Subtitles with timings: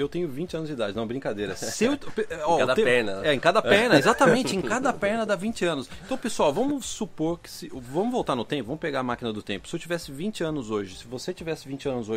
[0.00, 1.54] eu tenho 20 anos de idade, não, brincadeira.
[1.56, 1.98] Se eu,
[2.44, 3.26] ó, em cada te- perna.
[3.26, 5.88] É, em cada perna, exatamente, em cada perna dá 20 anos.
[6.04, 7.68] Então, pessoal, vamos supor que se.
[7.68, 9.68] Vamos voltar no tempo, vamos pegar a máquina do tempo.
[9.68, 12.08] Se eu tivesse 20 anos hoje, se você tivesse 20 anos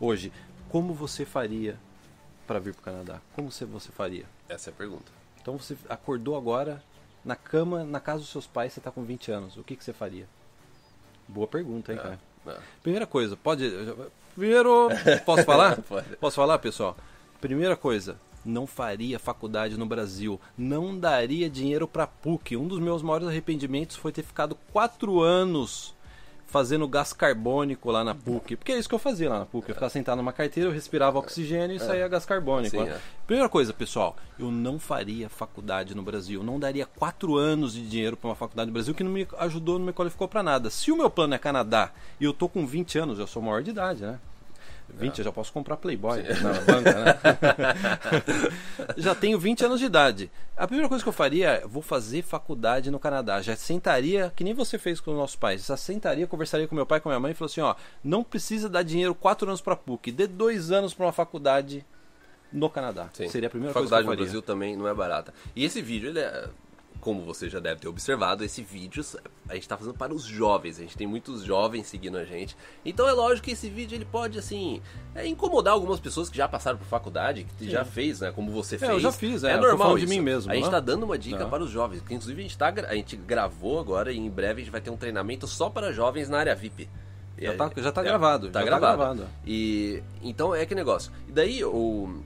[0.00, 0.32] hoje,
[0.68, 1.76] como você faria
[2.46, 3.20] para vir para o Canadá?
[3.34, 4.24] Como você, você faria?
[4.48, 5.12] Essa é a pergunta.
[5.40, 6.82] Então você acordou agora
[7.24, 9.56] na cama, na casa dos seus pais, você está com 20 anos.
[9.56, 10.26] O que, que você faria?
[11.28, 12.18] Boa pergunta, hein, cara?
[12.46, 12.56] É.
[12.82, 13.70] Primeira coisa, pode.
[14.34, 14.88] Primeiro,
[15.24, 15.78] posso falar?
[16.20, 16.96] Posso falar, pessoal?
[17.40, 20.40] Primeira coisa, não faria faculdade no Brasil.
[20.56, 22.56] Não daria dinheiro pra PUC.
[22.56, 25.94] Um dos meus maiores arrependimentos foi ter ficado quatro anos
[26.46, 28.56] fazendo gás carbônico lá na PUC.
[28.56, 29.68] Porque é isso que eu fazia lá na PUC.
[29.68, 32.76] Eu ficava sentado numa carteira, eu respirava oxigênio e saía gás carbônico.
[32.76, 32.96] Sim, né?
[32.96, 33.00] é.
[33.24, 36.42] Primeira coisa, pessoal, eu não faria faculdade no Brasil.
[36.42, 39.78] Não daria quatro anos de dinheiro para uma faculdade no Brasil que não me ajudou,
[39.78, 40.70] não me qualificou para nada.
[40.70, 43.62] Se o meu plano é Canadá e eu tô com 20 anos, eu sou maior
[43.62, 44.18] de idade, né?
[44.96, 47.18] 20, eu já posso comprar Playboy na banca, né?
[48.96, 50.30] já tenho 20 anos de idade.
[50.56, 53.40] A primeira coisa que eu faria é, vou fazer faculdade no Canadá.
[53.40, 56.86] Já sentaria, que nem você fez com os nossos pais, já sentaria, conversaria com meu
[56.86, 59.76] pai com minha mãe e falou assim, ó, não precisa dar dinheiro 4 anos para
[59.76, 61.84] PUC, dê 2 anos para uma faculdade
[62.52, 63.08] no Canadá.
[63.12, 63.28] Sim.
[63.28, 64.24] Seria a primeira faculdade coisa que eu no faria.
[64.24, 65.32] Brasil também não é barata.
[65.54, 66.48] E esse vídeo, ele é,
[67.00, 69.02] como você já deve ter observado, esse vídeo
[69.48, 70.78] a gente tá fazendo para os jovens.
[70.78, 72.56] A gente tem muitos jovens seguindo a gente.
[72.84, 74.80] Então é lógico que esse vídeo ele pode assim
[75.14, 78.30] é, incomodar algumas pessoas que já passaram por faculdade, que já fez, né?
[78.32, 78.90] Como você fez.
[78.90, 80.70] eu já fiz, é, é normal de mim mesmo, A gente né?
[80.70, 81.46] tá dando uma dica É.
[81.48, 82.02] para os jovens.
[82.02, 84.80] Que, inclusive a gente, tá, a gente gravou agora e em breve a gente vai
[84.80, 86.88] ter um treinamento só para jovens na área VIP.
[87.38, 88.98] Já E tá- aí- já tá é, gravado, Tá já tá gravado.
[88.98, 89.26] gravado.
[89.46, 91.10] E então é que negócio.
[91.26, 92.22] E daí o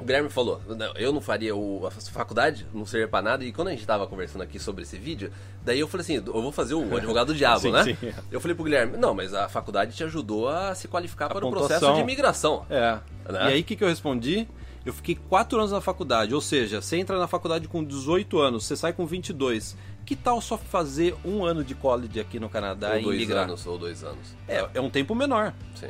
[0.00, 3.44] o Guilherme falou, "Não, eu não faria o, a faculdade, não servia pra nada.
[3.44, 5.30] E quando a gente tava conversando aqui sobre esse vídeo,
[5.64, 7.84] daí eu falei assim, eu vou fazer o advogado do diabo, Sim, né?
[7.84, 7.96] sim.
[8.30, 11.50] Eu falei pro Guilherme, não, mas a faculdade te ajudou a se qualificar para o
[11.50, 11.68] pontuação.
[11.68, 12.66] processo de imigração.
[12.70, 12.98] É.
[13.30, 13.50] Né?
[13.50, 14.46] E aí o que, que eu respondi?
[14.84, 18.64] Eu fiquei 4 anos na faculdade, ou seja, você entra na faculdade com 18 anos,
[18.64, 19.76] você sai com 22.
[20.04, 23.44] Que tal só fazer um ano de college aqui no Canadá ou e dois imigrar?
[23.44, 24.36] anos, ou dois anos.
[24.46, 25.52] É, é um tempo menor.
[25.74, 25.88] Sim.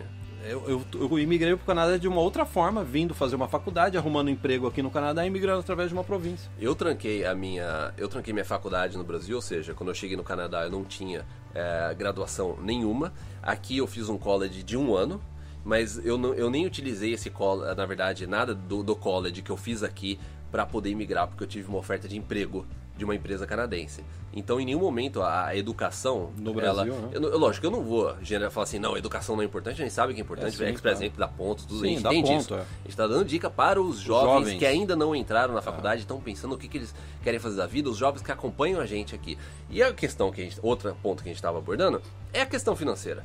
[0.48, 3.98] Eu, eu, eu imigrei para o Canadá de uma outra forma, vindo fazer uma faculdade,
[3.98, 6.50] arrumando um emprego aqui no Canadá e imigrando através de uma província.
[6.60, 10.16] Eu tranquei a minha, eu tranquei minha faculdade no Brasil, ou seja, quando eu cheguei
[10.16, 13.12] no Canadá eu não tinha é, graduação nenhuma.
[13.42, 15.20] Aqui eu fiz um college de um ano,
[15.64, 19.50] mas eu, não, eu nem utilizei esse college, na verdade, nada do, do college que
[19.50, 20.18] eu fiz aqui
[20.52, 22.64] para poder imigrar, porque eu tive uma oferta de emprego
[22.96, 24.02] de uma empresa canadense.
[24.32, 27.10] Então, em nenhum momento a, educação No Brasil, ela, né?
[27.14, 29.94] eu, lógico, eu não vou generar falar assim, não, educação não é importante, a gente
[29.94, 31.00] sabe que é importante, É, sim, é, Express.
[31.00, 32.54] Entry dá pontos, tudo, Sim, a gente dá entende ponto, isso.
[32.54, 32.58] é.
[32.60, 34.58] A gente tá dando dica para os jovens, jovens.
[34.58, 37.66] que ainda não entraram na faculdade, estão pensando o que, que eles querem fazer da
[37.66, 39.38] vida, os jovens que acompanham a gente aqui.
[39.70, 42.02] E a questão que a gente, outro ponto que a gente estava abordando
[42.32, 43.24] é a questão financeira.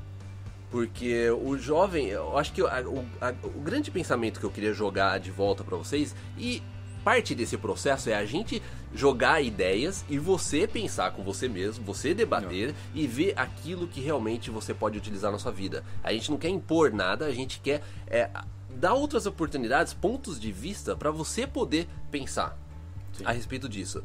[0.69, 4.73] Porque o jovem, eu acho que a- o, a- o grande pensamento que eu queria
[4.73, 6.63] jogar de volta para vocês e
[7.03, 8.61] parte desse processo é a gente
[8.93, 14.51] jogar ideias e você pensar com você mesmo, você debater e ver aquilo que realmente
[14.51, 15.83] você pode utilizar na sua vida.
[16.03, 18.29] A gente não quer impor nada, a gente quer é,
[18.69, 22.57] dar outras oportunidades, pontos de vista para você poder pensar
[23.23, 24.03] a respeito disso.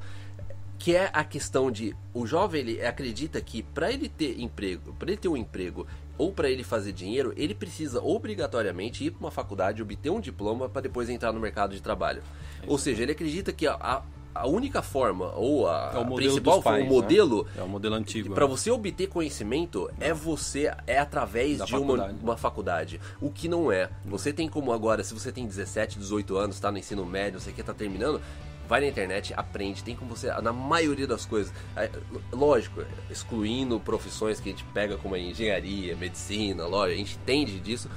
[0.78, 5.08] Que é a questão de o jovem ele acredita que para ele ter emprego, para
[5.08, 5.86] ele ter um emprego
[6.18, 10.68] ou para ele fazer dinheiro, ele precisa obrigatoriamente ir para uma faculdade, obter um diploma
[10.68, 12.22] para depois entrar no mercado de trabalho.
[12.66, 14.02] Ou seja, ele acredita que a, a,
[14.40, 17.50] a única forma ou a, É principal pais, o modelo né?
[17.58, 18.34] É o modelo antigo.
[18.34, 18.50] para né?
[18.50, 22.18] você obter conhecimento é você é através Da de uma, faculdade.
[22.22, 23.00] uma faculdade.
[23.20, 23.90] O que não é.
[24.04, 27.52] Você tem como agora, se você tem 17, 18 anos, está no ensino médio, você
[27.52, 28.20] quer tá terminando,
[28.68, 31.52] vai na internet, aprende, tem como você na maioria das coisas.
[31.76, 31.90] É,
[32.32, 37.88] Lógico, excluindo profissões que a gente pega como engenharia, medicina, lógico, a gente entende disso,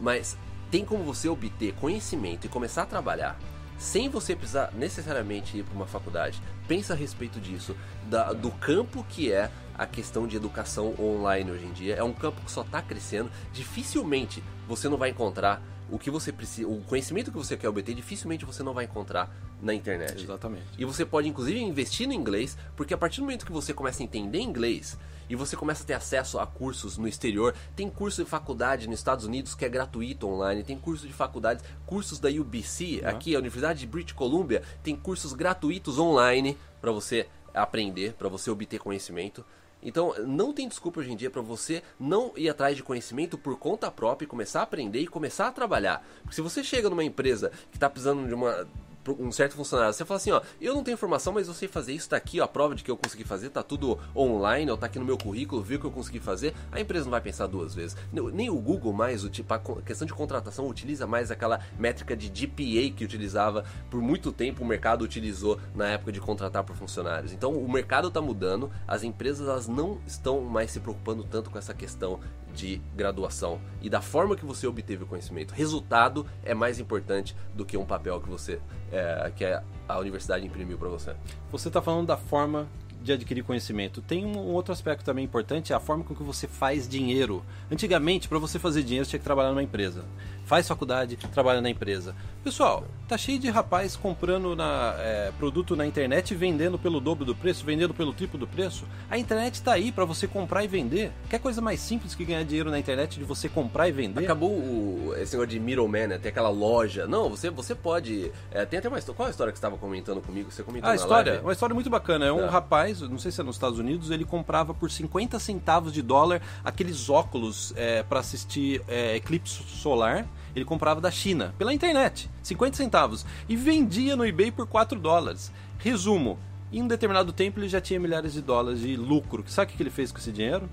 [0.00, 0.36] mas
[0.70, 3.38] tem como você obter conhecimento e começar a trabalhar
[3.78, 6.42] sem você precisar necessariamente ir para uma faculdade.
[6.66, 7.76] Pensa a respeito disso,
[8.10, 11.94] da- do campo que é a questão de educação online hoje em dia.
[11.94, 13.30] É um campo que só está crescendo.
[13.52, 17.94] Dificilmente você não vai encontrar o que você precisa, o conhecimento que você quer obter,
[17.94, 19.30] dificilmente você não vai encontrar
[19.60, 20.22] na internet.
[20.22, 20.66] Exatamente.
[20.76, 24.02] E você pode inclusive investir no inglês, porque a partir do momento que você começa
[24.02, 24.98] a entender inglês
[25.28, 28.98] e você começa a ter acesso a cursos no exterior, tem curso de faculdade nos
[28.98, 33.38] Estados Unidos que é gratuito online, tem curso de faculdades, cursos da UBC, aqui a
[33.38, 39.44] Universidade de British Columbia, tem cursos gratuitos online para você aprender, para você obter conhecimento.
[39.82, 43.56] Então, não tem desculpa hoje em dia para você não ir atrás de conhecimento por
[43.58, 46.04] conta própria começar a aprender e começar a trabalhar.
[46.22, 48.66] Porque se você chega numa empresa que está precisando de uma
[49.12, 51.92] um certo funcionário, você fala assim, ó, eu não tenho informação, mas eu sei fazer
[51.92, 54.76] isso, tá aqui, ó, a prova de que eu consegui fazer, tá tudo online, ó,
[54.76, 57.46] tá aqui no meu currículo, viu que eu consegui fazer, a empresa não vai pensar
[57.46, 57.96] duas vezes.
[58.32, 62.28] Nem o Google mais, o tipo, a questão de contratação utiliza mais aquela métrica de
[62.28, 67.32] GPA que utilizava por muito tempo, o mercado utilizou na época de contratar por funcionários.
[67.32, 71.58] Então o mercado está mudando, as empresas elas não estão mais se preocupando tanto com
[71.58, 72.20] essa questão
[72.54, 75.52] de graduação e da forma que você obteve o conhecimento.
[75.54, 78.60] Resultado é mais importante do que um papel que você
[78.92, 81.14] é, que a universidade imprimiu para você.
[81.50, 82.66] Você está falando da forma
[83.02, 84.02] de adquirir conhecimento.
[84.02, 87.44] Tem um, outro aspecto também importante, é a forma com que você faz dinheiro.
[87.70, 90.04] Antigamente, para você fazer dinheiro, você tinha que trabalhar numa empresa
[90.48, 92.16] faz faculdade, trabalha na empresa.
[92.48, 97.22] Pessoal, tá cheio de rapaz comprando na, é, produto na internet e vendendo pelo dobro
[97.22, 98.86] do preço, vendendo pelo triplo do preço.
[99.10, 101.12] A internet está aí para você comprar e vender.
[101.28, 104.24] Quer coisa mais simples que ganhar dinheiro na internet de você comprar e vender?
[104.24, 106.18] Acabou o, esse negócio de middleman, né?
[106.18, 107.06] Tem aquela loja.
[107.06, 108.32] Não, você, você pode.
[108.50, 109.16] É, tem até uma história.
[109.18, 110.50] Qual é a história que você estava comentando comigo?
[110.50, 111.44] Você comentou a história, live?
[111.44, 112.24] uma história muito bacana.
[112.24, 112.50] É um tá.
[112.50, 116.40] rapaz, não sei se é nos Estados Unidos, ele comprava por 50 centavos de dólar
[116.64, 122.76] aqueles óculos é, para assistir é, eclipse solar ele comprava da China, pela internet, 50
[122.76, 125.52] centavos, e vendia no eBay por 4 dólares.
[125.78, 126.38] Resumo,
[126.72, 129.44] em um determinado tempo ele já tinha milhares de dólares de lucro.
[129.46, 130.68] Sabe o que ele fez com esse dinheiro?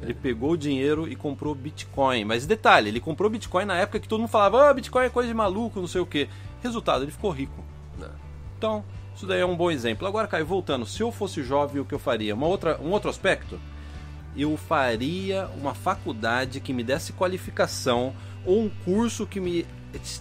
[0.00, 2.24] Ele pegou o dinheiro e comprou Bitcoin.
[2.24, 5.28] Mas detalhe, ele comprou Bitcoin na época que todo mundo falava, ah, Bitcoin é coisa
[5.28, 6.28] de maluco, não sei o que.
[6.62, 7.64] Resultado, ele ficou rico.
[8.56, 8.84] Então,
[9.14, 10.06] isso daí é um bom exemplo.
[10.06, 12.34] Agora, Caio, voltando, se eu fosse jovem, o que eu faria?
[12.34, 13.60] Uma outra, um outro aspecto?
[14.36, 18.14] Eu faria uma faculdade que me desse qualificação
[18.44, 19.64] ou um curso que me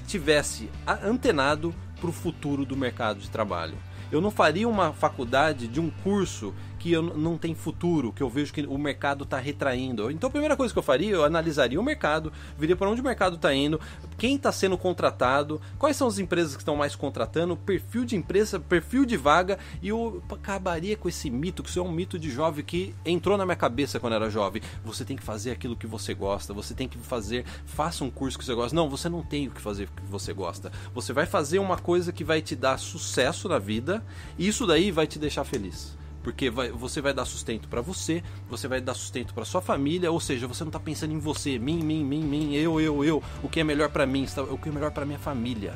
[0.08, 0.70] tivesse
[1.04, 3.78] antenado para o futuro do mercado de trabalho.
[4.12, 8.30] Eu não faria uma faculdade de um curso que eu não tem futuro, que eu
[8.30, 10.10] vejo que o mercado está retraindo.
[10.12, 13.04] Então a primeira coisa que eu faria, eu analisaria o mercado, veria para onde o
[13.04, 13.80] mercado está indo,
[14.18, 18.60] quem está sendo contratado, quais são as empresas que estão mais contratando, perfil de empresa,
[18.60, 22.30] perfil de vaga, e eu acabaria com esse mito, que isso é um mito de
[22.30, 24.62] jovem que entrou na minha cabeça quando era jovem.
[24.84, 28.38] Você tem que fazer aquilo que você gosta, você tem que fazer, faça um curso
[28.38, 28.76] que você gosta.
[28.76, 30.72] Não, você não tem o que fazer que você gosta.
[30.94, 34.04] Você vai fazer uma coisa que vai te dar sucesso na vida,
[34.38, 35.98] e isso daí vai te deixar feliz
[36.28, 40.12] porque vai, você vai dar sustento para você, você vai dar sustento para sua família,
[40.12, 43.24] ou seja, você não está pensando em você, mim, mim, mim, mim, eu, eu, eu,
[43.42, 45.74] o que é melhor para mim, o que é melhor para minha família.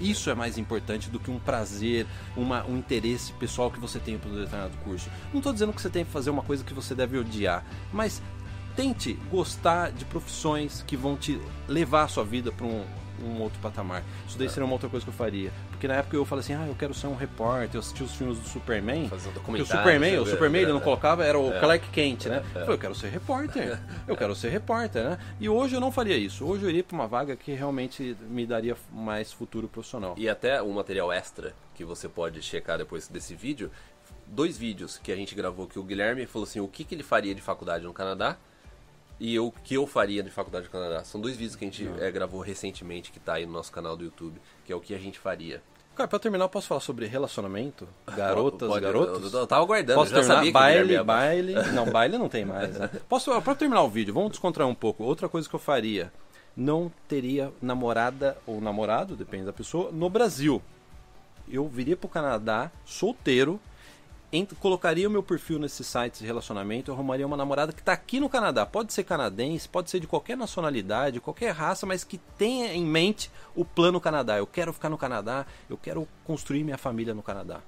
[0.00, 4.16] Isso é mais importante do que um prazer, uma, um interesse pessoal que você tem
[4.16, 5.10] por um determinado curso.
[5.34, 7.62] Não estou dizendo que você tem que fazer uma coisa que você deve odiar,
[7.92, 8.22] mas
[8.74, 11.38] tente gostar de profissões que vão te
[11.68, 12.86] levar a sua vida para um,
[13.22, 14.02] um outro patamar.
[14.26, 14.50] Isso daí é.
[14.50, 15.52] seria uma outra coisa que eu faria.
[15.70, 18.14] Porque na época eu falei assim, ah, eu quero ser um repórter, eu assisti os
[18.14, 19.08] filmes do Superman.
[19.08, 19.74] Fazer um documentário.
[19.74, 21.60] o Superman, o Superman ele não colocava, era o é.
[21.60, 22.38] Clark Kent, né?
[22.38, 23.80] Eu falei, eu quero ser repórter.
[24.06, 25.18] Eu quero ser repórter, né?
[25.38, 26.44] E hoje eu não faria isso.
[26.44, 30.14] Hoje eu iria para uma vaga que realmente me daria mais futuro profissional.
[30.16, 33.70] E até um material extra que você pode checar depois desse vídeo,
[34.26, 37.02] dois vídeos que a gente gravou que o Guilherme falou assim, o que, que ele
[37.02, 38.36] faria de faculdade no Canadá
[39.20, 41.04] e o que eu faria de faculdade do Canadá.
[41.04, 43.94] São dois vídeos que a gente é, gravou recentemente, que está aí no nosso canal
[43.94, 45.62] do YouTube, que é o que a gente faria.
[45.94, 47.86] Cara, pra terminar, eu posso falar sobre relacionamento?
[48.16, 49.34] Garotas, Pode, garotos?
[49.34, 50.36] Eu, eu tava aguardando, posso terminar?
[50.36, 51.54] sabia baile, baile.
[51.74, 52.78] Não, baile não tem mais.
[52.78, 52.88] Né?
[53.06, 55.04] Posso, pra terminar o vídeo, vamos descontrair um pouco.
[55.04, 56.10] Outra coisa que eu faria,
[56.56, 60.62] não teria namorada ou namorado, depende da pessoa, no Brasil.
[61.46, 63.60] Eu viria pro Canadá solteiro,
[64.60, 68.20] colocaria o meu perfil nesses sites de relacionamento, eu arrumaria uma namorada que está aqui
[68.20, 68.64] no Canadá.
[68.64, 73.30] Pode ser canadense, pode ser de qualquer nacionalidade, qualquer raça, mas que tenha em mente
[73.56, 74.38] o plano Canadá.
[74.38, 77.60] Eu quero ficar no Canadá, eu quero construir minha família no Canadá.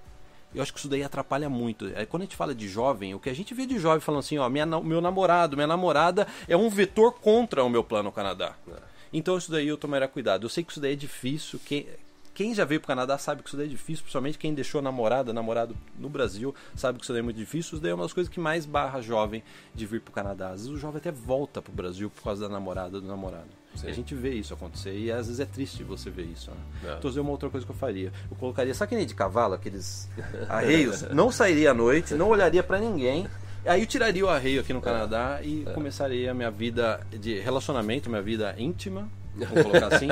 [0.54, 1.88] Eu acho que isso daí atrapalha muito.
[1.94, 4.20] É, quando a gente fala de jovem, o que a gente vê de jovem falando
[4.20, 8.54] assim, ó, minha, meu namorado, minha namorada é um vetor contra o meu plano Canadá.
[8.68, 8.92] É.
[9.12, 10.44] Então isso daí eu tomaria cuidado.
[10.44, 11.58] Eu sei que isso daí é difícil.
[11.64, 11.86] Quem,
[12.34, 14.80] quem já veio para o Canadá sabe que isso daí é difícil, principalmente quem deixou
[14.80, 17.74] namorada, namorado no Brasil, sabe que isso daí é muito difícil.
[17.74, 19.42] Isso daí é uma das coisas que mais barra jovem
[19.74, 20.48] de vir para o Canadá.
[20.48, 23.62] Às vezes o jovem até volta para o Brasil por causa da namorada do namorado.
[23.74, 23.88] Sim.
[23.88, 26.50] A gente vê isso acontecer e às vezes é triste você ver isso.
[26.50, 26.92] Né?
[26.92, 26.96] É.
[26.98, 28.12] Então, é uma outra coisa que eu faria.
[28.30, 30.08] Eu colocaria, sabe que nem de cavalo, aqueles
[30.48, 31.02] arreios?
[31.12, 33.26] não sairia à noite, não olharia para ninguém.
[33.64, 34.82] Aí eu tiraria o arreio aqui no é.
[34.82, 35.72] Canadá e é.
[35.72, 40.08] começaria a minha vida de relacionamento, minha vida íntima, vamos colocar assim,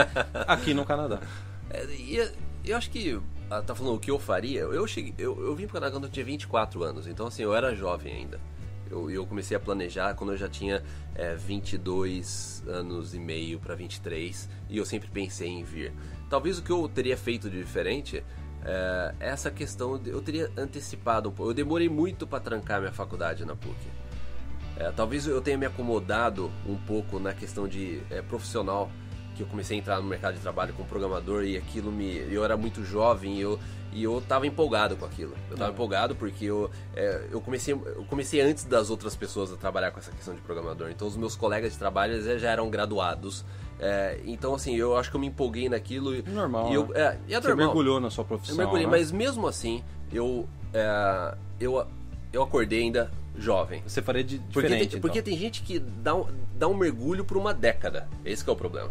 [0.46, 1.20] aqui no Canadá.
[1.70, 2.30] É, e
[2.64, 3.20] eu acho que.
[3.48, 4.60] Ah, tá falando o que eu faria?
[4.60, 7.54] Eu, cheguei, eu, eu vim para Canadá quando eu tinha 24 anos, então assim, eu
[7.54, 8.40] era jovem ainda.
[8.88, 10.82] Eu, eu comecei a planejar quando eu já tinha
[11.14, 15.92] é, 22 anos e meio para 23 e eu sempre pensei em vir.
[16.28, 18.22] Talvez o que eu teria feito de diferente
[18.64, 20.00] é essa questão.
[20.04, 21.50] Eu teria antecipado um pouco.
[21.50, 23.76] Eu demorei muito para trancar minha faculdade na PUC.
[24.76, 28.90] É, talvez eu tenha me acomodado um pouco na questão de é, profissional
[29.40, 32.16] que eu comecei a entrar no mercado de trabalho como programador e aquilo me.
[32.30, 33.59] Eu era muito jovem e eu,
[33.92, 35.32] e eu tava empolgado com aquilo.
[35.50, 35.73] Eu tava É.
[35.73, 39.99] empolgado porque eu, é, eu, comecei, eu comecei antes das outras pessoas a trabalhar com
[39.99, 40.90] essa questão de programador.
[40.90, 43.44] Então os meus colegas de trabalho já eram graduados.
[43.78, 46.14] É, então, assim, eu acho que eu me empolguei naquilo.
[46.14, 47.18] e- Normal, E eu, né?
[47.28, 47.66] é, é Você normal.
[47.66, 48.56] mergulhou na sua Eu profissão.
[48.59, 48.90] mergulhei, né?
[48.90, 49.82] mas mesmo assim,
[50.12, 51.87] eu, é, eu,
[52.30, 53.82] eu acordei ainda jovem.
[53.87, 54.90] Você faria de, Porque, diferente.
[54.90, 55.30] tem, porque então.
[55.32, 56.26] tem gente que dá um,
[56.59, 58.06] dá um mergulho por uma década.
[58.23, 58.90] Esse que é o problema.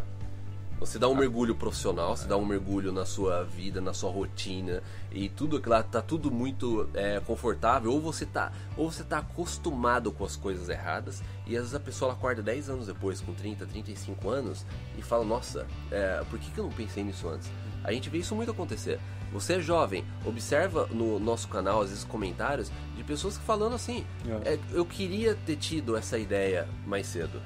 [0.79, 4.81] Você dá um mergulho profissional, você dá um mergulho na sua vida, na sua rotina
[5.11, 7.91] e tudo aquilo lá tá tudo muito é, confortável.
[7.91, 11.79] Ou você tá, ou você tá acostumado com as coisas erradas e às vezes a
[11.81, 14.65] pessoa acorda 10 anos depois, com 30, 35 anos
[14.97, 17.49] e fala: Nossa, é, por que, que eu não pensei nisso antes?
[17.83, 18.99] A gente vê isso muito acontecer.
[19.33, 24.05] Você é jovem, observa no nosso canal, às vezes, comentários de pessoas que falando assim:
[24.45, 24.53] É.
[24.53, 27.41] "É, Eu queria ter tido essa ideia mais cedo.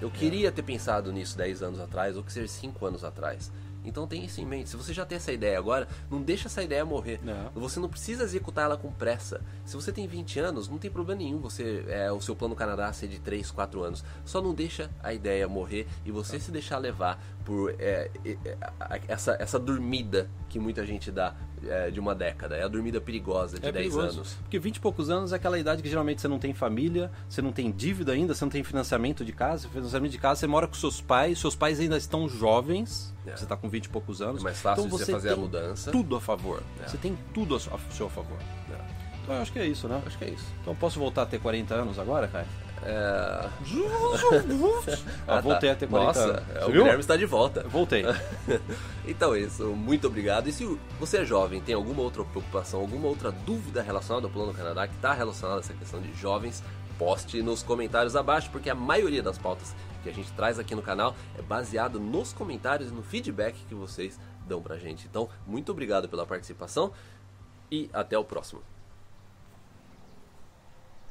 [0.00, 3.50] Eu queria ter pensado nisso 10 anos atrás, ou que seja 5 anos atrás.
[3.84, 4.68] Então tem isso em mente.
[4.68, 7.20] Se você já tem essa ideia agora, não deixa essa ideia morrer.
[7.26, 7.48] É.
[7.54, 9.40] Você não precisa executar ela com pressa.
[9.64, 12.92] Se você tem 20 anos, não tem problema nenhum você é, o seu plano Canadá
[12.92, 14.04] ser de 3, 4 anos.
[14.24, 18.36] Só não deixa a ideia morrer e você se deixar levar por é, é,
[18.78, 21.34] a- essa, essa dormida que muita gente dá
[21.66, 22.56] é, de uma década.
[22.56, 24.18] É a dormida perigosa de É 10 perigoso.
[24.18, 24.34] anos.
[24.42, 27.40] Porque 20 e poucos anos é aquela idade que geralmente você não tem família, você
[27.42, 29.68] não tem dívida ainda, você não tem financiamento de casa.
[29.68, 33.36] Financiamento de casa, você mora com seus pais, seus pais ainda estão jovens, É.
[33.36, 34.40] você está com 20 e poucos anos.
[34.40, 35.90] É mais fácil então de você você fazer a tem mudança.
[35.90, 36.62] tudo a favor.
[36.82, 36.88] É.
[36.88, 38.36] Você tem tudo a seu favor.
[38.70, 38.78] É.
[39.22, 40.02] Então eu acho que é isso, né?
[40.06, 40.46] Acho que é isso.
[40.62, 42.46] Então posso voltar a ter 40 anos agora, cara?
[42.84, 43.48] É...
[45.26, 46.42] Ah, voltei a ter 40 Nossa, anos.
[46.50, 46.82] é, Você o viu?
[46.82, 47.62] Guilherme está de volta.
[47.68, 48.04] Voltei.
[49.06, 50.48] então é isso, muito obrigado.
[50.48, 54.54] E se você é jovem, tem alguma outra preocupação, alguma outra dúvida relacionada ao Plano
[54.54, 56.62] Canadá, que está relacionada a essa questão de jovens,
[56.98, 60.82] poste nos comentários abaixo, porque a maioria das pautas que a gente traz aqui no
[60.82, 65.06] canal é baseado nos comentários e no feedback que vocês dão pra gente.
[65.06, 66.92] Então, muito obrigado pela participação
[67.70, 68.62] e até o próximo.